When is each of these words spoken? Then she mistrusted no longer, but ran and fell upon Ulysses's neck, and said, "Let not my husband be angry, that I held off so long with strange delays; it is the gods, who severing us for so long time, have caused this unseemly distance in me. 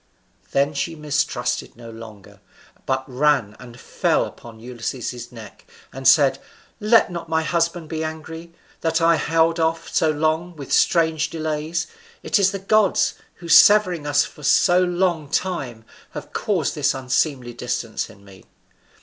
Then 0.51 0.73
she 0.73 0.95
mistrusted 0.95 1.75
no 1.75 1.91
longer, 1.91 2.39
but 2.87 3.07
ran 3.07 3.55
and 3.59 3.79
fell 3.79 4.25
upon 4.25 4.59
Ulysses's 4.59 5.31
neck, 5.31 5.63
and 5.93 6.07
said, 6.07 6.39
"Let 6.79 7.11
not 7.11 7.29
my 7.29 7.43
husband 7.43 7.87
be 7.87 8.03
angry, 8.03 8.51
that 8.79 8.99
I 8.99 9.17
held 9.17 9.59
off 9.59 9.93
so 9.93 10.09
long 10.09 10.55
with 10.55 10.73
strange 10.73 11.29
delays; 11.29 11.85
it 12.23 12.39
is 12.39 12.49
the 12.49 12.57
gods, 12.57 13.13
who 13.35 13.47
severing 13.47 14.07
us 14.07 14.25
for 14.25 14.41
so 14.41 14.81
long 14.83 15.29
time, 15.29 15.85
have 16.15 16.33
caused 16.33 16.73
this 16.73 16.95
unseemly 16.95 17.53
distance 17.53 18.09
in 18.09 18.25
me. 18.25 18.45